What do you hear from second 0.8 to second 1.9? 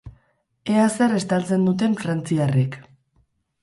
zer estaltzen